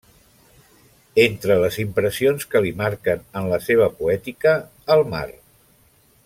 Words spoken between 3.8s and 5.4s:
poètica: el mar.